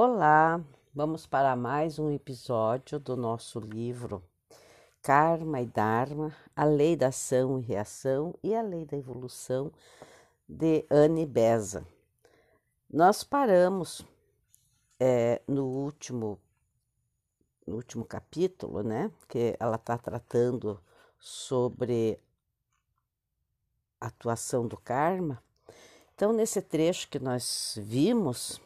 [0.00, 4.22] Olá, vamos para mais um episódio do nosso livro
[5.02, 9.72] Karma e Dharma, a lei da ação e reação e a lei da evolução
[10.48, 11.84] de Anne Beza.
[12.88, 14.06] Nós paramos
[15.00, 16.38] é, no último
[17.66, 19.10] no último capítulo, né?
[19.26, 20.80] Que ela está tratando
[21.18, 22.20] sobre
[24.00, 25.42] a atuação do karma.
[26.14, 28.60] Então, nesse trecho que nós vimos,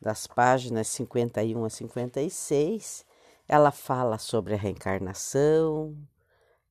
[0.00, 3.04] das páginas 51 a 56,
[3.48, 5.96] ela fala sobre a reencarnação,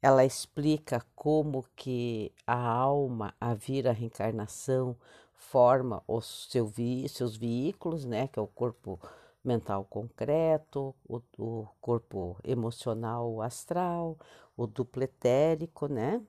[0.02, 4.96] ela explica como que a alma, a vir a reencarnação,
[5.34, 9.00] forma os seu vi, seus veículos, né, que é o corpo
[9.44, 14.18] mental concreto, o, o corpo emocional astral,
[14.56, 16.22] o duplo etérico, né,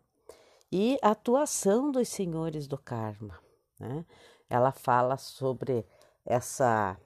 [0.70, 3.38] e a atuação dos senhores do karma,
[3.78, 4.04] né.
[4.50, 5.84] Ela fala sobre
[6.28, 7.00] essa,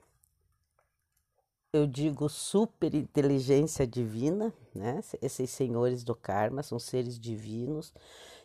[1.72, 5.00] eu digo, super inteligência divina, né?
[5.22, 7.94] Esses senhores do karma são seres divinos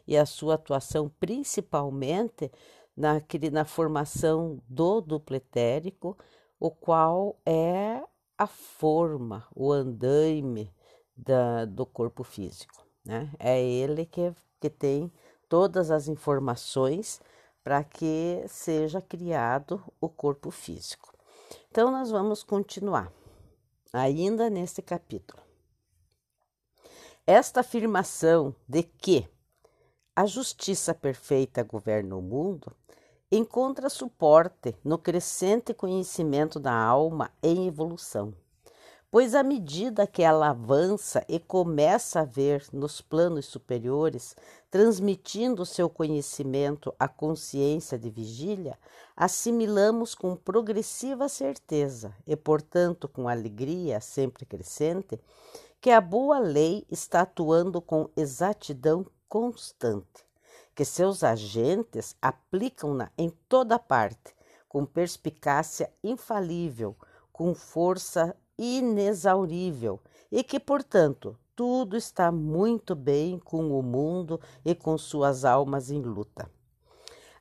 [0.07, 2.51] e a sua atuação principalmente
[2.95, 6.15] naquele, na formação do duplo etérico,
[6.59, 8.03] o qual é
[8.37, 10.71] a forma, o andaime
[11.15, 12.85] da, do corpo físico.
[13.03, 13.31] Né?
[13.39, 15.11] É ele que, que tem
[15.49, 17.19] todas as informações
[17.67, 21.13] para que seja criado o corpo físico.
[21.69, 23.11] Então, nós vamos continuar,
[23.91, 25.43] ainda neste capítulo.
[27.25, 29.27] Esta afirmação de que
[30.15, 32.73] a justiça perfeita governa o mundo
[33.29, 38.33] encontra suporte no crescente conhecimento da alma em evolução
[39.17, 44.35] pois à medida que ela avança e começa a ver nos planos superiores,
[44.69, 48.77] transmitindo seu conhecimento à consciência de vigília,
[49.15, 55.19] assimilamos com progressiva certeza e, portanto, com alegria sempre crescente,
[55.81, 60.27] que a boa lei está atuando com exatidão constante,
[60.75, 64.35] que seus agentes aplicam-na em toda parte,
[64.69, 66.95] com perspicácia infalível,
[67.33, 69.99] com força inexaurível
[70.31, 76.01] e que, portanto, tudo está muito bem com o mundo e com suas almas em
[76.01, 76.49] luta.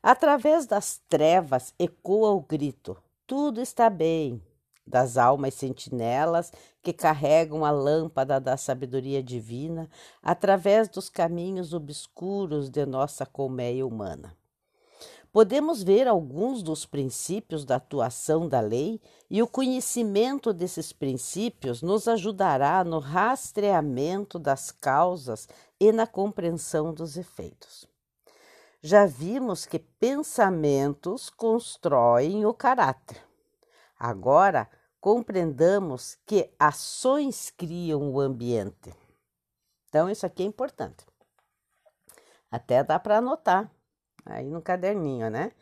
[0.02, 4.40] Através das trevas ecoa o grito: tudo está bem,
[4.86, 9.90] das almas sentinelas que carregam a lâmpada da sabedoria divina
[10.22, 14.36] através dos caminhos obscuros de nossa colmeia humana.
[15.36, 18.98] Podemos ver alguns dos princípios da atuação da lei
[19.28, 25.46] e o conhecimento desses princípios nos ajudará no rastreamento das causas
[25.78, 27.86] e na compreensão dos efeitos.
[28.80, 33.22] Já vimos que pensamentos constroem o caráter.
[33.98, 34.66] Agora,
[34.98, 38.90] compreendamos que ações criam o ambiente.
[39.90, 41.04] Então, isso aqui é importante.
[42.50, 43.70] Até dá para anotar
[44.26, 45.52] aí no caderninho, né?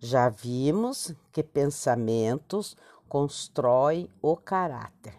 [0.00, 2.76] Já vimos que pensamentos
[3.08, 5.14] constroem o caráter.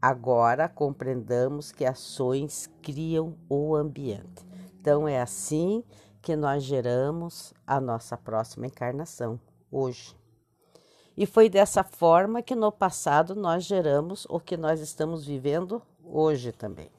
[0.00, 4.44] Agora compreendamos que ações criam o ambiente.
[4.80, 5.84] Então é assim
[6.20, 9.38] que nós geramos a nossa próxima encarnação,
[9.70, 10.16] hoje.
[11.16, 16.50] E foi dessa forma que no passado nós geramos o que nós estamos vivendo hoje
[16.50, 16.90] também.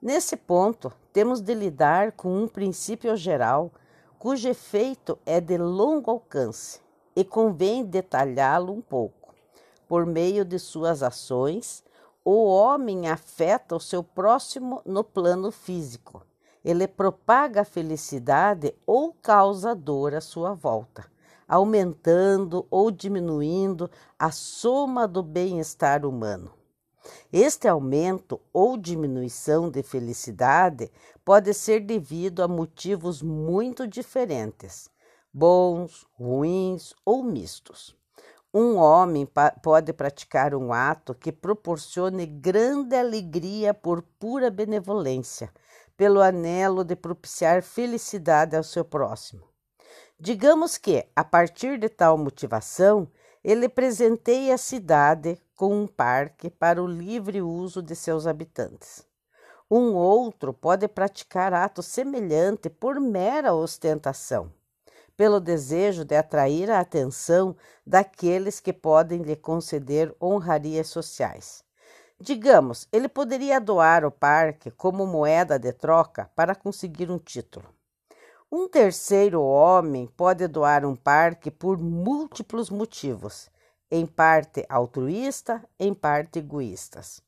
[0.00, 3.72] Nesse ponto, temos de lidar com um princípio geral
[4.18, 6.80] cujo efeito é de longo alcance
[7.14, 9.34] e convém detalhá-lo um pouco.
[9.88, 11.84] Por meio de suas ações,
[12.24, 16.22] o homem afeta o seu próximo no plano físico.
[16.64, 21.04] Ele propaga a felicidade ou causa dor à sua volta,
[21.46, 23.88] aumentando ou diminuindo
[24.18, 26.55] a soma do bem-estar humano.
[27.32, 30.90] Este aumento ou diminuição de felicidade
[31.24, 34.88] pode ser devido a motivos muito diferentes,
[35.32, 37.96] bons, ruins ou mistos.
[38.54, 39.28] Um homem
[39.62, 45.52] pode praticar um ato que proporcione grande alegria por pura benevolência,
[45.96, 49.42] pelo anelo de propiciar felicidade ao seu próximo.
[50.18, 53.06] Digamos que, a partir de tal motivação,
[53.44, 59.06] ele presenteia a cidade com um parque para o livre uso de seus habitantes.
[59.68, 64.52] Um outro pode praticar ato semelhante por mera ostentação,
[65.16, 71.64] pelo desejo de atrair a atenção daqueles que podem lhe conceder honrarias sociais.
[72.20, 77.66] Digamos, ele poderia doar o parque como moeda de troca para conseguir um título.
[78.52, 83.50] Um terceiro homem pode doar um parque por múltiplos motivos,
[83.90, 87.22] em parte altruísta, em parte egoístas.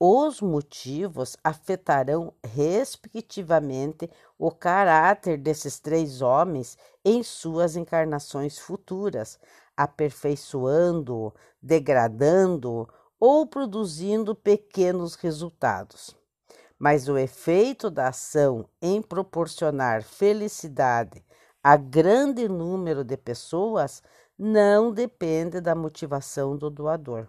[0.00, 4.08] Os motivos afetarão, respectivamente,
[4.38, 9.40] o caráter desses três homens em suas encarnações futuras,
[9.76, 12.86] aperfeiçoando-o, degradando-o
[13.18, 16.14] ou produzindo pequenos resultados.
[16.78, 21.24] Mas o efeito da ação em proporcionar felicidade
[21.60, 24.00] a grande número de pessoas
[24.38, 27.26] não depende da motivação do doador.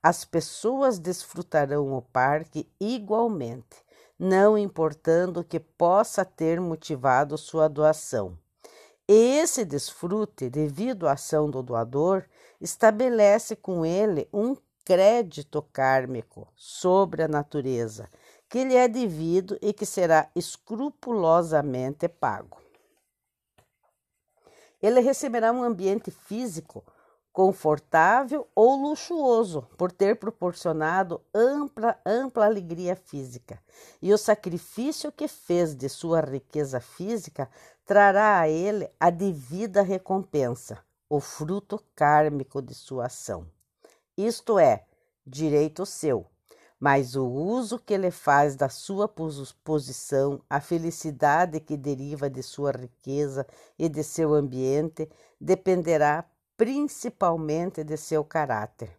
[0.00, 3.76] As pessoas desfrutarão o parque igualmente,
[4.16, 8.38] não importando o que possa ter motivado sua doação.
[9.08, 12.24] Esse desfrute, devido à ação do doador,
[12.60, 18.08] estabelece com ele um crédito kármico sobre a natureza,
[18.48, 22.67] que lhe é devido e que será escrupulosamente pago.
[24.80, 26.84] Ele receberá um ambiente físico
[27.32, 33.62] confortável ou luxuoso por ter proporcionado ampla, ampla alegria física.
[34.02, 37.48] E o sacrifício que fez de sua riqueza física
[37.84, 40.78] trará a ele a devida recompensa,
[41.08, 43.46] o fruto kármico de sua ação.
[44.16, 44.84] Isto é,
[45.24, 46.26] direito seu,
[46.78, 52.70] mas o uso que ele faz da sua posição, a felicidade que deriva de sua
[52.70, 53.46] riqueza
[53.78, 55.10] e de seu ambiente,
[55.40, 56.24] dependerá
[56.56, 58.96] principalmente de seu caráter.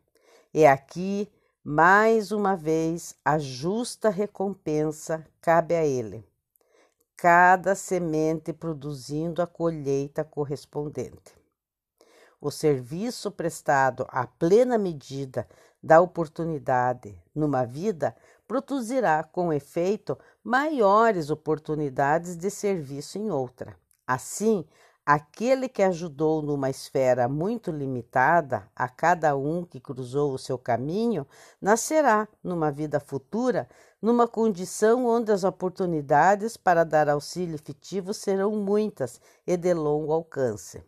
[0.53, 1.31] E aqui,
[1.63, 6.25] mais uma vez, a justa recompensa cabe a ele,
[7.15, 11.37] cada semente produzindo a colheita correspondente.
[12.41, 15.47] O serviço prestado à plena medida
[15.83, 18.15] da oportunidade numa vida
[18.47, 23.75] produzirá, com efeito, maiores oportunidades de serviço em outra.
[24.05, 24.65] Assim,
[25.11, 31.25] Aquele que ajudou numa esfera muito limitada a cada um que cruzou o seu caminho,
[31.59, 33.67] nascerá numa vida futura
[33.99, 40.83] numa condição onde as oportunidades para dar auxílio efetivo serão muitas e de longo alcance.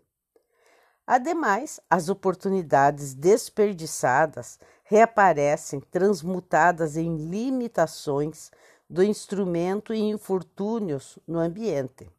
[1.07, 4.59] Ademais, as oportunidades desperdiçadas
[4.91, 8.51] reaparecem transmutadas em limitações
[8.89, 12.09] do instrumento e infortúnios no ambiente.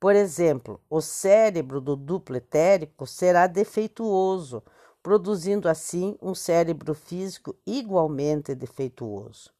[0.00, 4.60] Por exemplo, o cérebro do duplo etérico será defeituoso,
[5.04, 9.52] produzindo assim um cérebro físico igualmente defeituoso.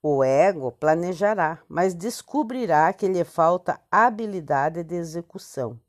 [0.00, 5.80] O ego planejará, mas descobrirá que lhe falta habilidade de execução.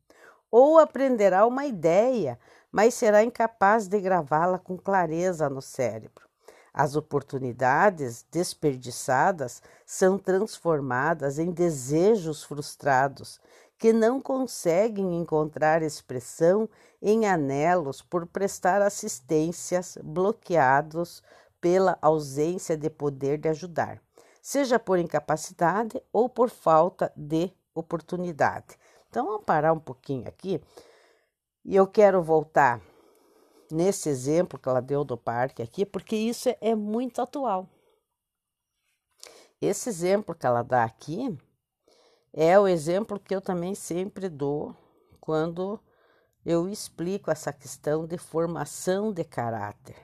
[0.50, 2.40] Ou aprenderá uma ideia,
[2.76, 6.28] mas será incapaz de gravá-la com clareza no cérebro.
[6.74, 13.40] As oportunidades desperdiçadas são transformadas em desejos frustrados
[13.78, 16.68] que não conseguem encontrar expressão
[17.02, 21.24] em anelos por prestar assistências bloqueados
[21.62, 24.02] pela ausência de poder de ajudar,
[24.42, 28.78] seja por incapacidade ou por falta de oportunidade.
[29.10, 30.62] Então vamos parar um pouquinho aqui
[31.66, 32.80] e eu quero voltar
[33.72, 37.68] nesse exemplo que ela deu do parque aqui, porque isso é muito atual.
[39.60, 41.36] Esse exemplo que ela dá aqui
[42.32, 44.76] é o exemplo que eu também sempre dou
[45.20, 45.80] quando
[46.46, 49.96] eu explico essa questão de formação de caráter.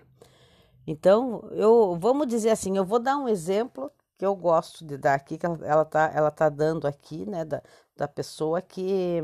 [0.88, 5.14] Então, eu vamos dizer assim, eu vou dar um exemplo que eu gosto de dar
[5.14, 7.62] aqui, que ela, ela tá, ela tá dando aqui, né, da,
[7.96, 9.22] da pessoa que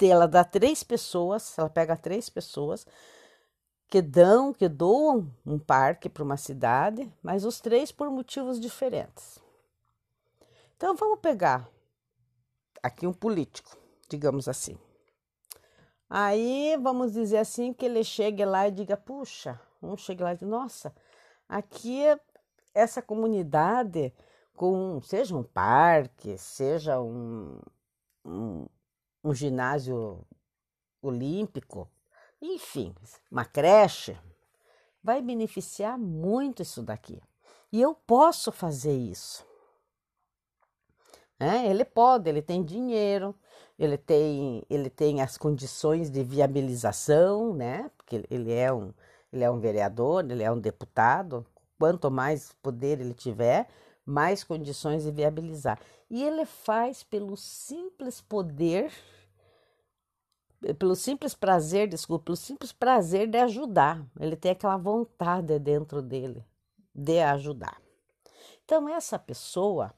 [0.00, 2.86] ela dá três pessoas, ela pega três pessoas
[3.88, 9.38] que dão, que doam um parque para uma cidade, mas os três por motivos diferentes.
[10.76, 11.68] Então vamos pegar
[12.82, 13.76] aqui um político,
[14.08, 14.76] digamos assim.
[16.08, 20.44] Aí vamos dizer assim que ele chegue lá e diga: puxa, um chegue lá e
[20.44, 20.94] nossa,
[21.48, 22.02] aqui
[22.74, 24.12] essa comunidade
[24.56, 27.60] com seja um parque, seja um,
[28.24, 28.66] um,
[29.24, 30.24] um ginásio
[31.02, 31.90] olímpico,
[32.40, 32.94] enfim,
[33.30, 34.16] uma creche,
[35.02, 37.20] vai beneficiar muito isso daqui.
[37.72, 39.44] E eu posso fazer isso.
[41.40, 43.34] É, ele pode, ele tem dinheiro,
[43.78, 47.90] ele tem, ele tem as condições de viabilização, né?
[47.96, 48.92] Porque ele é um,
[49.32, 51.44] ele é um vereador, ele é um deputado.
[51.78, 53.68] Quanto mais poder ele tiver,
[54.06, 55.78] mais condições de viabilizar.
[56.08, 58.92] E ele faz pelo simples poder,
[60.72, 64.04] pelo simples prazer, desculpa, pelo simples prazer de ajudar.
[64.18, 66.44] Ele tem aquela vontade dentro dele
[66.94, 67.80] de ajudar.
[68.64, 69.92] Então, essa pessoa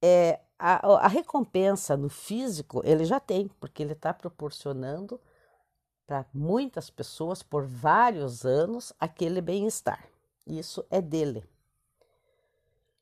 [0.00, 5.20] é, a, a recompensa no físico ele já tem, porque ele está proporcionando
[6.06, 10.08] para muitas pessoas por vários anos aquele bem-estar.
[10.46, 11.44] Isso é dele.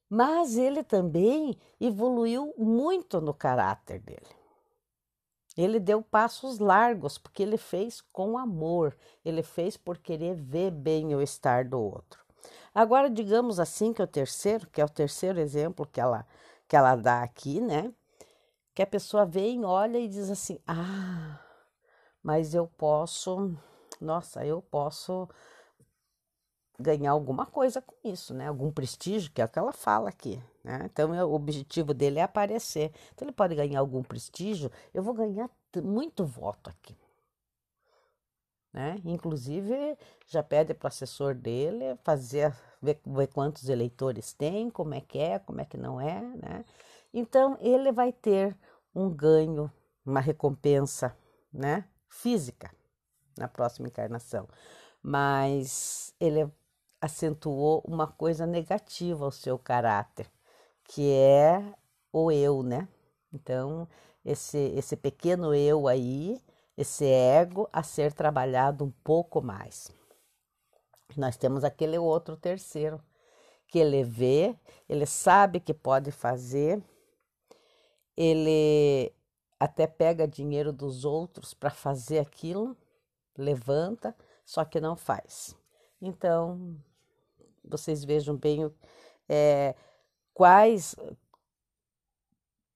[0.09, 4.44] Mas ele também evoluiu muito no caráter dele.
[5.56, 11.14] Ele deu passos largos porque ele fez com amor, ele fez por querer ver bem
[11.14, 12.25] o estar do outro.
[12.75, 16.26] Agora, digamos assim que o terceiro, que é o terceiro exemplo que ela,
[16.66, 17.92] que ela dá aqui, né?
[18.75, 21.38] Que a pessoa vem, olha e diz assim: Ah,
[22.20, 23.56] mas eu posso,
[24.00, 25.28] nossa, eu posso
[26.78, 28.49] ganhar alguma coisa com isso, né?
[28.49, 30.83] Algum prestígio, que é o que ela fala aqui, né?
[30.85, 32.93] Então, o objetivo dele é aparecer.
[33.12, 35.50] Então, ele pode ganhar algum prestígio, eu vou ganhar
[35.83, 36.97] muito voto aqui.
[38.73, 39.00] Né?
[39.04, 42.52] Inclusive, já pede para o assessor dele fazer,
[42.83, 46.64] ver, ver quantos eleitores tem, como é que é, como é que não é, né?
[47.12, 48.57] Então, ele vai ter
[48.93, 49.71] um ganho,
[50.04, 51.16] uma recompensa,
[51.52, 51.85] né?
[52.14, 52.71] física
[53.37, 54.49] na próxima encarnação,
[55.02, 56.49] mas ele
[57.04, 60.26] acentuou uma coisa negativa ao seu caráter,
[60.84, 61.62] que é
[62.11, 62.88] o eu, né?
[63.30, 63.87] Então,
[64.25, 66.40] esse, esse pequeno eu aí,
[66.78, 69.92] esse ego a ser trabalhado um pouco mais.
[71.14, 72.99] Nós temos aquele outro terceiro,
[73.68, 74.58] que ele vê,
[74.88, 76.82] ele sabe que pode fazer,
[78.16, 79.12] ele
[79.61, 82.75] até pega dinheiro dos outros para fazer aquilo,
[83.37, 85.54] levanta, só que não faz.
[86.00, 86.78] Então,
[87.64, 88.71] vocês vejam bem
[89.28, 89.75] é,
[90.33, 90.94] quais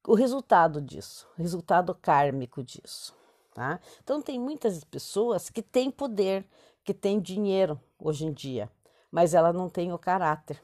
[0.06, 3.14] o resultado disso, o resultado kármico disso.
[3.52, 3.80] Tá?
[4.02, 6.46] Então, tem muitas pessoas que têm poder,
[6.84, 8.70] que têm dinheiro hoje em dia,
[9.10, 10.62] mas ela não tem o caráter.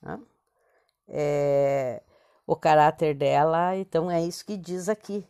[0.00, 0.18] Tá?
[1.08, 2.02] É,
[2.46, 5.26] o caráter dela, então é isso que diz aqui.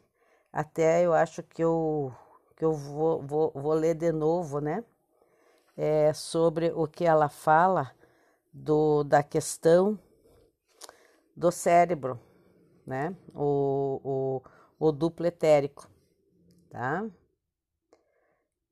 [0.53, 2.15] Até eu acho que eu,
[2.57, 4.85] que eu vou, vou, vou ler de novo, né?
[5.85, 7.91] É, sobre o que ela fala
[8.53, 9.99] do, da questão
[11.37, 12.21] do cérebro,
[12.87, 13.17] né?
[13.35, 14.43] O, o,
[14.79, 15.91] o duplo etérico,
[16.71, 17.05] tá?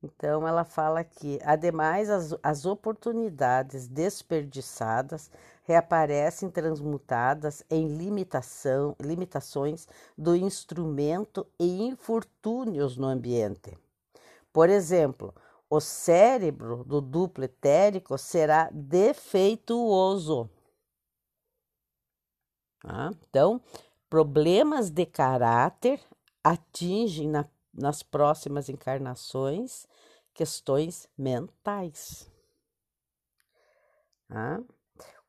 [0.01, 5.29] Então, ela fala que, ademais, as, as oportunidades desperdiçadas
[5.65, 9.85] reaparecem transmutadas em limitação, limitações
[10.17, 13.77] do instrumento e infortúnios no ambiente.
[14.53, 15.35] Por exemplo,
[15.71, 20.49] o cérebro do duplo etérico será defeituoso.
[22.83, 23.61] Ah, então,
[24.09, 26.01] problemas de caráter
[26.43, 29.87] atingem na, nas próximas encarnações
[30.33, 32.29] questões mentais.
[34.29, 34.59] Ah,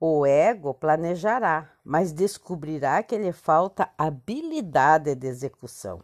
[0.01, 6.03] o ego planejará, mas descobrirá que lhe falta habilidade de execução.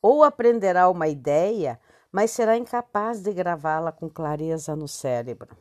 [0.00, 1.80] Ou aprenderá uma ideia,
[2.14, 5.56] mas será incapaz de gravá-la com clareza no cérebro.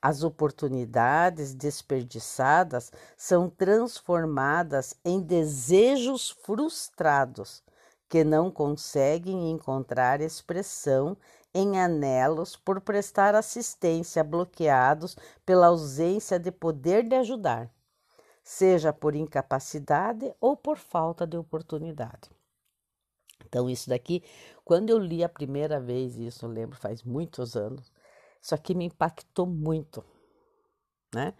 [0.00, 7.60] As oportunidades desperdiçadas são transformadas em desejos frustrados
[8.08, 11.16] que não conseguem encontrar expressão
[11.52, 17.68] em anelos por prestar assistência bloqueados pela ausência de poder de ajudar,
[18.44, 22.30] seja por incapacidade ou por falta de oportunidade.
[23.46, 24.22] Então, isso daqui,
[24.64, 27.92] quando eu li a primeira vez, isso eu lembro faz muitos anos,
[28.40, 30.04] isso aqui me impactou muito,
[31.14, 31.34] né?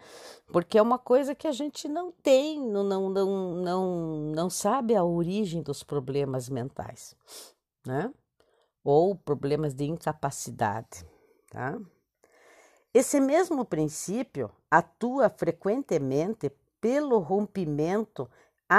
[0.48, 3.96] Porque é uma coisa que a gente não tem, não, não, não, não,
[4.34, 7.16] não sabe a origem dos problemas mentais,
[7.86, 8.12] né?
[8.84, 11.06] ou problemas de incapacidade.
[11.50, 11.78] Tá?
[12.92, 18.28] Esse mesmo princípio atua frequentemente pelo rompimento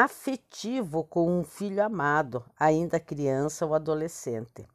[0.01, 4.67] afetivo com um filho amado, ainda criança ou adolescente.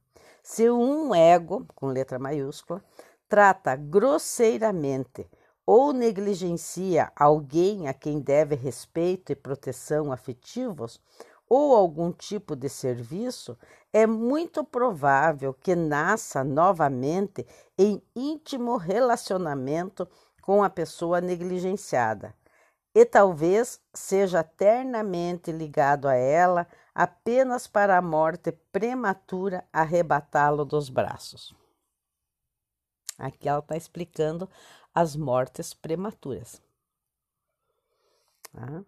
[0.45, 2.85] Se um ego, com letra maiúscula,
[3.29, 5.29] trata grosseiramente
[5.67, 11.01] ou negligencia alguém a quem deve respeito e proteção afetivos,
[11.49, 13.59] ou algum tipo de serviço,
[13.93, 17.45] é muito provável que nasça novamente
[17.77, 20.07] em íntimo relacionamento
[20.41, 22.38] com a pessoa negligenciada
[22.99, 31.55] e talvez seja eternamente ligado a ela apenas para a morte prematura arrebatá-lo dos braços.
[33.17, 34.51] Aqui ela está explicando
[34.93, 36.61] as mortes prematuras.
[38.53, 38.83] Ah.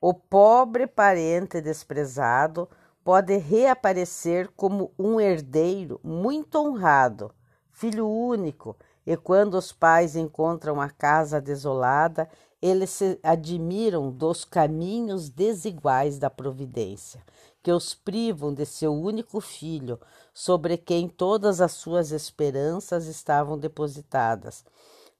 [0.00, 2.70] O pobre parente desprezado
[3.02, 7.34] pode reaparecer como um herdeiro muito honrado,
[7.72, 15.28] filho único, e quando os pais encontram a casa desolada, eles se admiram dos caminhos
[15.28, 17.22] desiguais da providência,
[17.62, 20.00] que os privam de seu único filho,
[20.34, 24.64] sobre quem todas as suas esperanças estavam depositadas,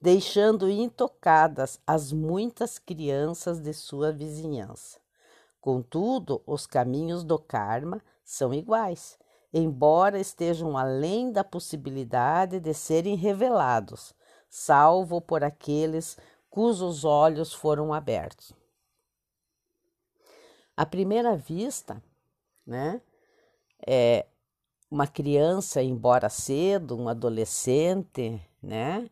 [0.00, 4.98] deixando intocadas as muitas crianças de sua vizinhança.
[5.60, 9.18] Contudo, os caminhos do karma são iguais,
[9.52, 14.14] embora estejam além da possibilidade de serem revelados,
[14.48, 16.16] salvo por aqueles
[16.50, 18.52] cujos olhos foram abertos.
[20.76, 22.02] À primeira vista,
[22.66, 23.00] né,
[23.86, 24.26] é
[24.90, 29.10] uma criança, embora cedo, um adolescente, né,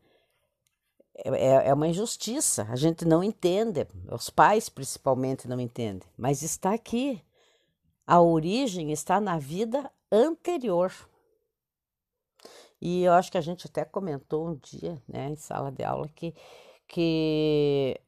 [1.24, 2.66] é, é uma injustiça.
[2.70, 7.22] A gente não entende, os pais principalmente não entendem, mas está aqui.
[8.06, 10.92] A origem está na vida anterior.
[12.80, 16.08] E eu acho que a gente até comentou um dia, né, em sala de aula,
[16.14, 16.34] que
[16.88, 18.00] que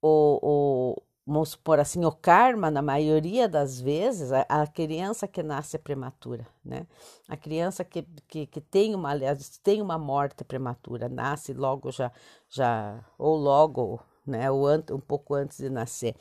[0.00, 5.42] o, o vamos supor assim, o karma, na maioria das vezes, a, a, criança que
[5.42, 6.86] nasce prematura, né?
[7.28, 12.12] A criança que, que, que tem uma, aliás, tem uma morte prematura, nasce logo já,
[12.48, 14.50] já ou logo, né?
[14.50, 16.16] Ou an, um pouco antes de nascer,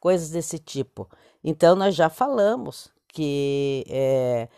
[0.00, 1.08] coisas desse tipo.
[1.44, 4.48] Então, nós já falamos que é,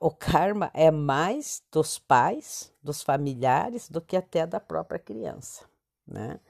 [0.00, 5.68] o karma é mais dos pais, dos familiares, do que até da própria criança
[6.08, 6.40] né?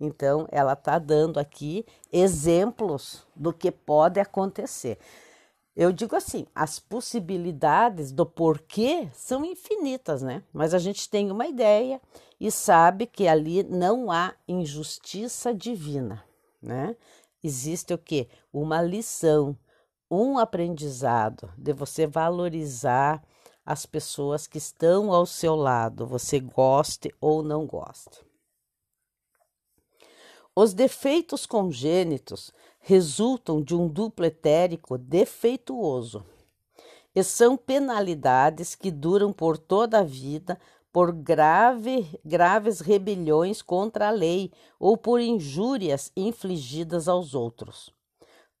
[0.00, 4.98] Então, ela está dando aqui exemplos do que pode acontecer.
[5.74, 10.42] Eu digo assim, as possibilidades do porquê são infinitas, né?
[10.52, 12.00] Mas a gente tem uma ideia
[12.40, 16.24] e sabe que ali não há injustiça divina,
[16.60, 16.96] né?
[17.42, 18.28] Existe o quê?
[18.52, 19.56] Uma lição,
[20.10, 23.22] um aprendizado de você valorizar
[23.64, 28.27] as pessoas que estão ao seu lado, você goste ou não goste.
[30.60, 36.24] Os defeitos congênitos resultam de um duplo etérico defeituoso
[37.14, 40.58] e são penalidades que duram por toda a vida
[40.92, 47.94] por grave, graves rebeliões contra a lei ou por injúrias infligidas aos outros.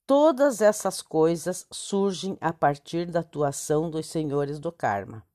[0.06, 5.26] Todas essas coisas surgem a partir da atuação dos senhores do karma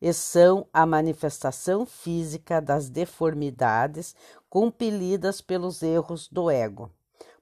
[0.00, 4.14] e são a manifestação física das deformidades
[4.50, 6.90] compelidas pelos erros do ego,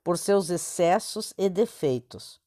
[0.05, 2.39] por seus excessos e defeitos,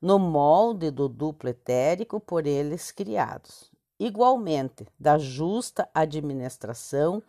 [0.00, 3.70] no molde do duplo etérico por eles criados.
[3.98, 7.22] Igualmente, da justa administração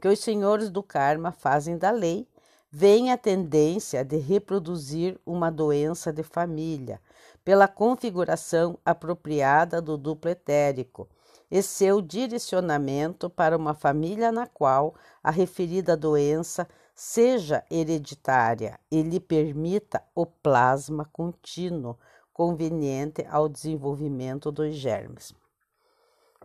[0.00, 2.28] que os senhores do karma fazem da lei,
[2.70, 7.00] vem a tendência de reproduzir uma doença de família,
[7.44, 11.08] pela configuração apropriada do duplo etérico,
[11.50, 19.20] e seu direcionamento para uma família na qual a referida doença seja hereditária e lhe
[19.20, 21.98] permita o plasma contínuo
[22.32, 25.32] conveniente ao desenvolvimento dos germes.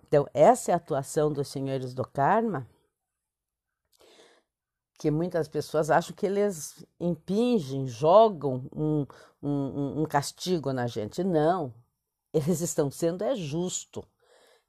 [0.08, 2.68] Então, essa é a atuação dos senhores do karma,
[5.00, 9.06] que muitas pessoas acham que eles impingem, jogam um,
[9.42, 11.24] um, um castigo na gente.
[11.24, 11.74] Não,
[12.34, 14.06] eles estão sendo é justo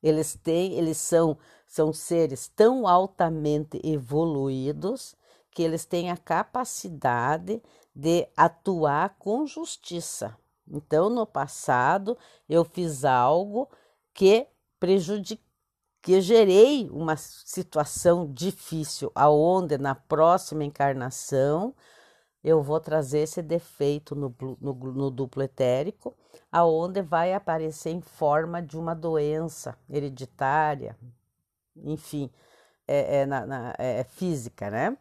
[0.03, 5.15] eles têm, eles são, são seres tão altamente evoluídos
[5.51, 7.63] que eles têm a capacidade
[7.95, 10.37] de atuar com justiça.
[10.67, 12.17] Então, no passado,
[12.49, 13.69] eu fiz algo
[14.15, 14.47] que
[14.81, 15.45] prejudicou,
[16.01, 21.73] que gerei uma situação difícil, aonde na próxima encarnação
[22.43, 26.17] eu vou trazer esse defeito no, no, no, duplo etérico,
[26.51, 30.97] aonde vai aparecer em forma de uma doença hereditária,
[31.77, 32.31] enfim,
[32.87, 34.97] é, é, na, na, é, é física, né?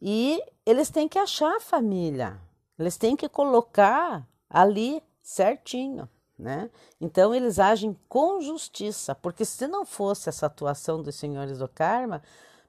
[0.00, 2.40] E eles têm que achar a família,
[2.78, 6.08] eles têm que colocar ali certinho,
[6.38, 6.70] né?
[7.00, 12.22] Então eles agem com justiça, porque se não fosse essa atuação dos senhores do karma,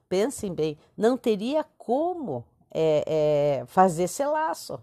[0.08, 3.04] pensem bem, não teria como é,
[3.60, 4.80] é, fazer esse laço.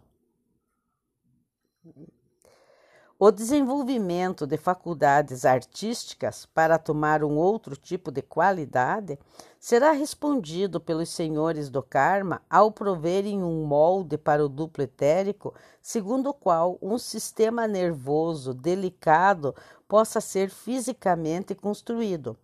[3.19, 9.19] O desenvolvimento de faculdades artísticas para tomar um outro tipo de qualidade
[9.60, 16.30] será respondido pelos senhores do karma ao proverem um molde para o duplo etérico, segundo
[16.30, 19.54] o qual um sistema nervoso delicado
[19.88, 22.36] possa ser fisicamente construído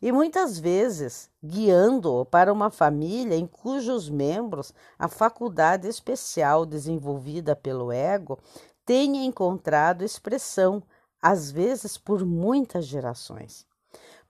[0.00, 7.90] e muitas vezes guiando-o para uma família em cujos membros a faculdade especial desenvolvida pelo
[7.90, 8.38] ego
[8.84, 10.82] tenha encontrado expressão,
[11.20, 13.66] às vezes por muitas gerações.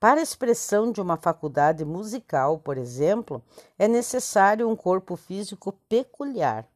[0.01, 3.43] Para a expressão de uma faculdade musical, por exemplo,
[3.79, 6.67] é necessário um corpo físico peculiar,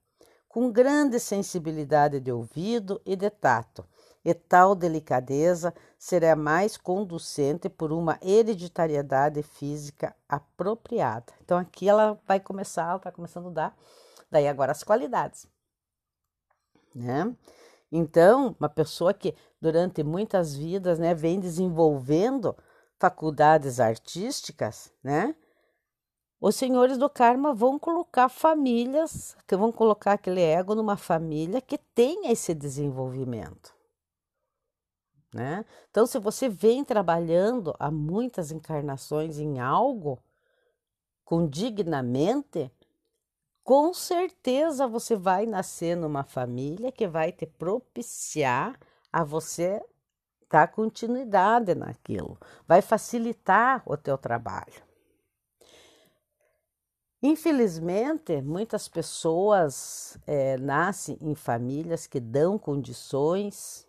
[0.49, 3.85] com grande sensibilidade de ouvido e de tato,
[4.25, 11.33] e tal delicadeza será mais conducente por uma hereditariedade física apropriada.
[11.43, 13.77] Então aqui ela vai começar, ela está começando a dar
[14.31, 15.47] daí agora as qualidades,
[16.95, 17.35] né?
[17.95, 22.57] Então, uma pessoa que durante muitas vidas, né, vem desenvolvendo
[22.99, 25.35] faculdades artísticas, né?
[26.41, 31.77] Os senhores do karma vão colocar famílias, que vão colocar aquele ego numa família que
[31.77, 33.73] tenha esse desenvolvimento.
[35.33, 35.65] Né?
[35.91, 40.23] Então, se você vem trabalhando há muitas encarnações em algo,
[41.25, 42.71] com dignamente,
[43.65, 48.79] com certeza você vai nascer numa família que vai te propiciar
[49.11, 49.83] a você
[50.51, 54.83] dar continuidade naquilo, vai facilitar o teu trabalho.
[57.23, 63.87] Infelizmente, muitas pessoas é, nascem em famílias que dão condições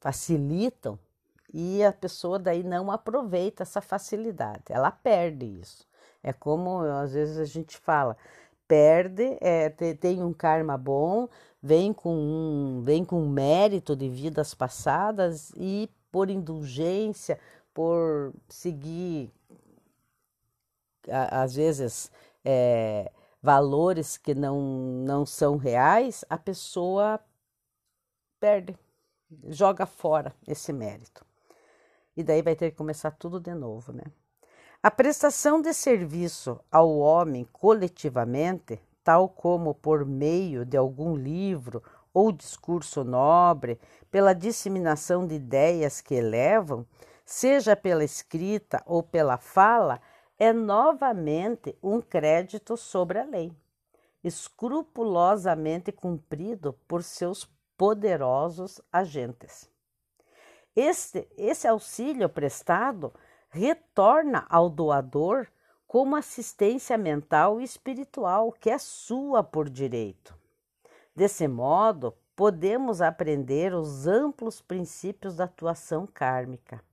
[0.00, 0.98] facilitam
[1.52, 5.86] e a pessoa daí não aproveita essa facilidade, ela perde isso.
[6.22, 8.16] É como às vezes a gente fala,
[8.66, 11.28] perde, é, tem um karma bom,
[11.62, 17.38] vem com um, vem com mérito de vidas passadas e por indulgência,
[17.74, 19.30] por seguir
[21.08, 22.10] às vezes
[22.44, 23.10] é,
[23.42, 27.20] valores que não, não são reais, a pessoa
[28.38, 28.76] perde
[29.48, 31.24] joga fora esse mérito.
[32.16, 34.04] E daí vai ter que começar tudo de novo, né?
[34.82, 42.32] A prestação de serviço ao homem coletivamente, tal como por meio de algum livro ou
[42.32, 43.78] discurso nobre,
[44.10, 46.86] pela disseminação de ideias que elevam,
[47.24, 50.00] seja pela escrita ou pela fala,
[50.38, 53.52] é novamente um crédito sobre a lei,
[54.24, 57.44] escrupulosamente cumprido por seus
[57.80, 59.66] poderosos agentes.
[60.76, 63.10] Este, esse auxílio prestado
[63.48, 65.48] retorna ao doador
[65.86, 70.36] como assistência mental e espiritual que é sua por direito.
[71.16, 76.84] Desse modo, podemos aprender os amplos princípios da atuação kármica,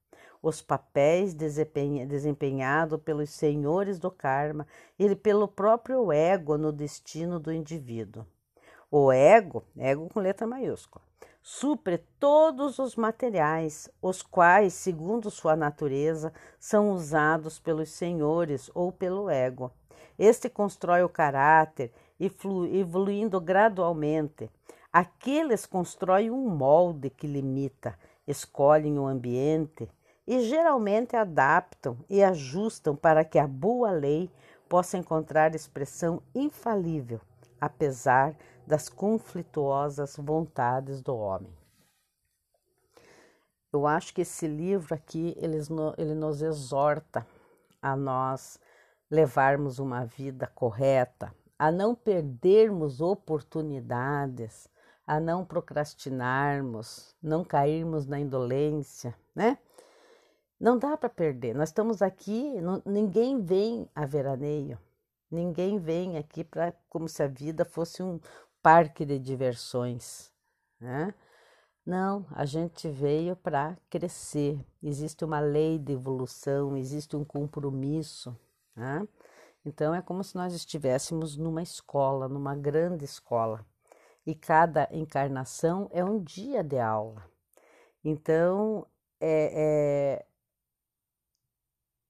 [0.41, 4.65] os papéis desempenhados pelos senhores do karma
[4.97, 8.25] e pelo próprio ego no destino do indivíduo.
[8.89, 11.03] O ego, ego com letra maiúscula,
[11.43, 19.29] supre todos os materiais, os quais, segundo sua natureza, são usados pelos senhores ou pelo
[19.29, 19.73] ego.
[20.17, 24.49] Este constrói o caráter, evoluindo gradualmente.
[24.91, 27.93] Aqueles constroem um molde que limita,
[28.25, 29.89] escolhem o ambiente
[30.25, 34.31] e geralmente adaptam e ajustam para que a boa lei
[34.69, 37.19] possa encontrar expressão infalível,
[37.59, 38.33] apesar
[38.67, 41.51] das conflituosas vontades do homem.
[43.71, 45.57] Eu acho que esse livro aqui ele,
[45.97, 47.25] ele nos exorta
[47.81, 48.59] a nós
[49.09, 54.67] levarmos uma vida correta, a não perdermos oportunidades,
[55.05, 59.57] a não procrastinarmos, não cairmos na indolência, né?
[60.59, 61.55] Não dá para perder.
[61.55, 64.77] Nós estamos aqui, não, ninguém vem a veraneio.
[65.29, 68.19] Ninguém vem aqui para como se a vida fosse um,
[68.67, 70.29] parque de diversões,
[70.77, 71.13] né?
[71.85, 74.59] Não, a gente veio para crescer.
[74.83, 78.37] Existe uma lei de evolução, existe um compromisso,
[78.75, 79.07] né?
[79.65, 83.65] Então é como se nós estivéssemos numa escola, numa grande escola,
[84.25, 87.23] e cada encarnação é um dia de aula.
[88.03, 88.85] Então
[89.21, 90.25] é, é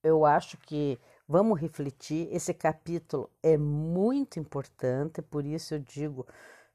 [0.02, 2.30] eu acho que Vamos refletir.
[2.32, 6.26] Esse capítulo é muito importante, por isso eu digo,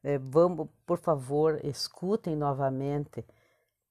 [0.03, 3.25] é, vamos, por favor, escutem novamente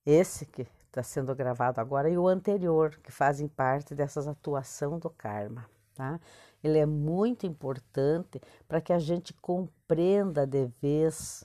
[0.06, 5.10] esse que está sendo gravado agora e o anterior, que fazem parte dessas atuação do
[5.10, 5.68] karma.
[5.94, 6.20] Tá?
[6.62, 11.44] Ele é muito importante para que a gente compreenda de vez,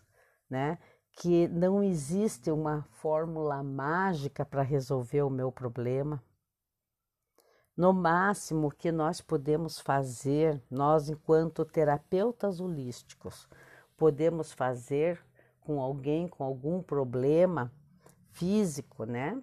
[0.49, 0.77] né?
[1.11, 6.21] Que não existe uma fórmula mágica para resolver o meu problema,
[7.77, 13.47] no máximo que nós podemos fazer, nós, enquanto terapeutas holísticos,
[13.95, 15.23] podemos fazer
[15.61, 17.71] com alguém com algum problema
[18.31, 19.39] físico, né?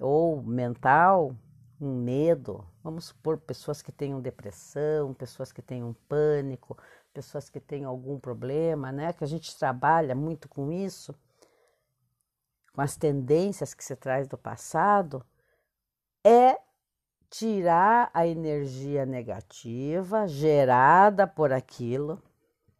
[0.00, 1.36] Ou mental,
[1.80, 2.66] um medo.
[2.82, 6.78] Vamos supor pessoas que tenham depressão, pessoas que tenham pânico,
[7.12, 9.12] pessoas que tenham algum problema, né?
[9.12, 11.14] Que a gente trabalha muito com isso,
[12.72, 15.22] com as tendências que se traz do passado
[16.24, 16.56] é
[17.32, 22.22] tirar a energia negativa gerada por aquilo,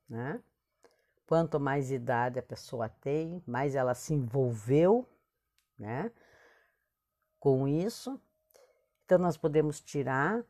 [0.06, 0.42] né?
[1.26, 5.08] Quanto mais idade a pessoa tem, mais ela se envolveu,
[5.78, 6.12] né?
[7.40, 8.20] Com isso.
[9.06, 10.44] Então, nós podemos tirar,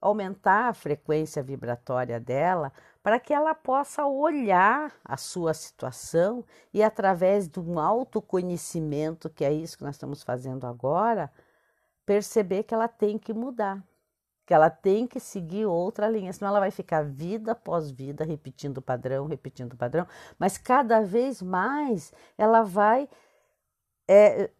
[0.00, 7.48] aumentar a frequência vibratória dela para que ela possa olhar a sua situação e, através
[7.48, 11.32] de um autoconhecimento, que é isso que nós estamos fazendo agora,
[12.08, 13.84] perceber que ela tem que mudar,
[14.46, 18.78] que ela tem que seguir outra linha, senão ela vai ficar vida após vida repetindo
[18.78, 20.06] o padrão, repetindo o padrão,
[20.38, 23.06] mas cada vez mais ela vai
[24.08, 24.50] é,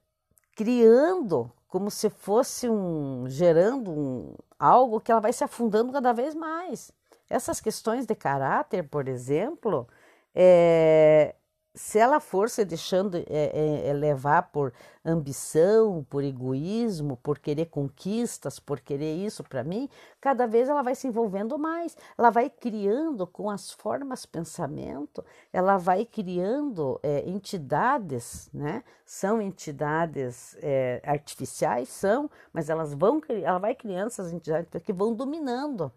[0.55, 6.35] criando como se fosse um gerando um, algo que ela vai se afundando cada vez
[6.35, 6.93] mais.
[7.31, 9.89] Essas questões de caráter, por exemplo,
[10.35, 11.35] é,
[11.79, 14.73] se ela for se deixando é, é, é, levar por
[15.05, 19.89] ambição, por egoísmo, por querer conquistas, por querer isso para mim,
[20.21, 21.97] cada vez ela vai se envolvendo mais.
[22.19, 28.83] Ela vai criando com as formas pensamento, ela vai criando é, entidades, né?
[29.07, 35.15] São entidades é, artificiais, são, mas elas vão, ela vai criando essas entidades que vão
[35.15, 35.93] dominando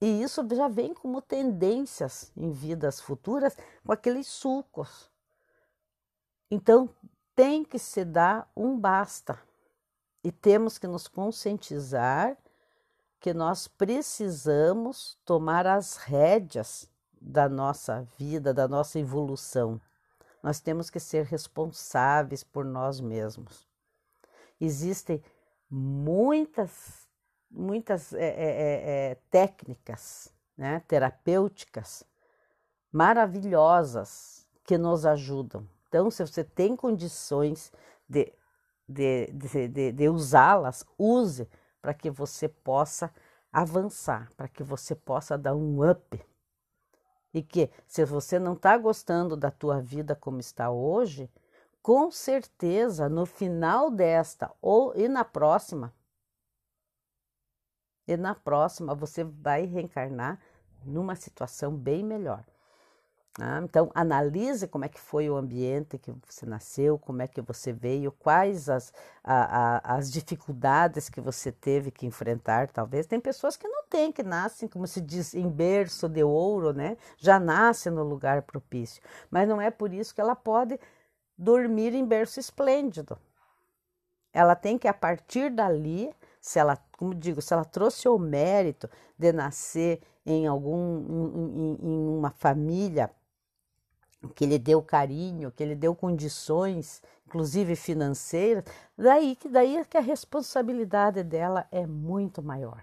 [0.00, 5.10] e isso já vem como tendências em vidas futuras com aqueles sulcos.
[6.50, 6.88] Então,
[7.34, 9.38] tem que se dar um basta.
[10.24, 12.36] E temos que nos conscientizar
[13.20, 19.80] que nós precisamos tomar as rédeas da nossa vida, da nossa evolução.
[20.42, 23.68] Nós temos que ser responsáveis por nós mesmos.
[24.58, 25.22] Existem
[25.70, 27.06] muitas
[27.50, 32.04] muitas é, é, é, técnicas né, terapêuticas
[32.92, 35.66] maravilhosas que nos ajudam.
[35.88, 37.72] Então, se você tem condições
[38.06, 38.32] de,
[38.86, 41.48] de, de, de, de usá-las, use
[41.80, 43.10] para que você possa
[43.50, 46.22] avançar, para que você possa dar um up.
[47.32, 51.30] E que, se você não está gostando da tua vida como está hoje,
[51.82, 55.94] com certeza no final desta ou e na próxima,
[58.10, 60.40] e na próxima você vai reencarnar
[60.84, 62.44] numa situação bem melhor.
[63.38, 67.40] Ah, então, analise como é que foi o ambiente que você nasceu, como é que
[67.40, 68.92] você veio, quais as,
[69.22, 73.06] a, a, as dificuldades que você teve que enfrentar, talvez.
[73.06, 76.96] Tem pessoas que não têm, que nascem, como se diz, em berço de ouro, né?
[77.16, 79.00] Já nasce no lugar propício.
[79.30, 80.78] Mas não é por isso que ela pode
[81.38, 83.16] dormir em berço esplêndido.
[84.32, 88.88] Ela tem que, a partir dali, se ela, como digo, se ela trouxe o mérito
[89.18, 93.10] de nascer em algum em, em uma família
[94.34, 98.64] que lhe deu carinho, que lhe deu condições, inclusive financeiras,
[98.96, 102.82] daí que daí que a responsabilidade dela é muito maior.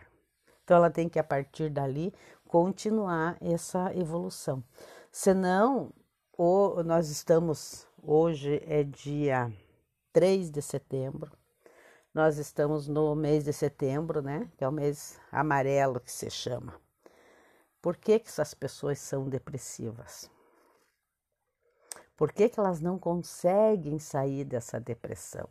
[0.63, 2.13] Então ela tem que a partir dali
[2.47, 4.63] continuar essa evolução.
[5.11, 5.91] Senão,
[6.37, 9.51] o, nós estamos hoje é dia
[10.11, 11.31] 3 de setembro.
[12.17, 14.51] Nós estamos no mês de setembro, né?
[14.57, 16.81] Que é o mês amarelo que se chama.
[17.79, 20.27] Por que, que essas pessoas são depressivas?
[22.15, 25.47] Por que, que elas não conseguem sair dessa depressão?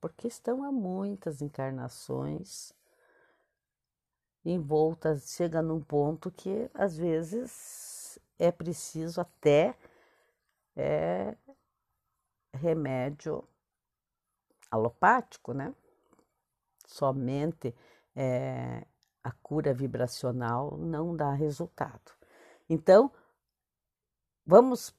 [0.00, 2.72] Porque estão há muitas encarnações
[4.44, 9.76] envoltas, chega num ponto que às vezes é preciso até
[10.74, 11.36] é,
[12.54, 13.44] remédio
[14.70, 15.74] alopático, né?
[16.86, 17.74] Somente
[18.14, 18.86] é,
[19.22, 22.12] a cura vibracional não dá resultado.
[22.68, 23.10] Então,
[24.46, 24.94] vamos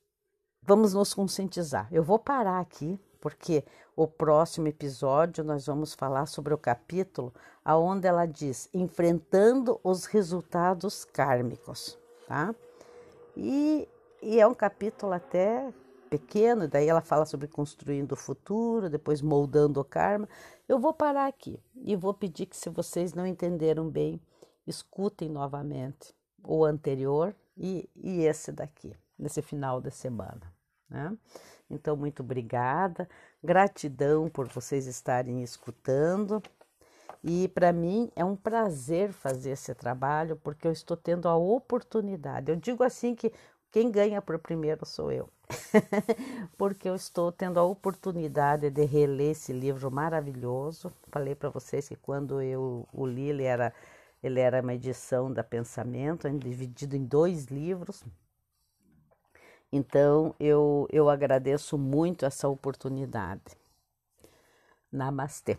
[0.61, 1.87] vamos nos conscientizar.
[1.91, 3.63] Eu vou parar aqui porque
[3.95, 11.05] o próximo episódio nós vamos falar sobre o capítulo aonde ela diz enfrentando os resultados
[11.05, 12.53] kármicos, tá?
[13.37, 13.87] E,
[14.21, 15.71] e é um capítulo até
[16.09, 20.27] pequeno, daí ela fala sobre construindo o futuro, depois moldando o karma.
[20.67, 24.19] Eu vou parar aqui e vou pedir que, se vocês não entenderam bem,
[24.65, 26.13] escutem novamente
[26.43, 30.53] o anterior e, e esse daqui, nesse final da semana.
[30.89, 31.15] Né?
[31.69, 33.09] Então, muito obrigada,
[33.43, 36.41] gratidão por vocês estarem escutando.
[37.27, 42.51] E para mim é um prazer fazer esse trabalho porque eu estou tendo a oportunidade.
[42.51, 43.33] Eu digo assim que
[43.75, 45.29] quem ganha por primeiro sou eu.
[46.57, 50.93] porque eu estou tendo a oportunidade de reler esse livro maravilhoso.
[51.11, 53.73] Falei para vocês que quando eu o li, ele era,
[54.23, 58.01] ele era uma edição da Pensamento, dividido em dois livros.
[59.69, 63.57] Então, eu, eu agradeço muito essa oportunidade.
[64.89, 65.57] Namastê.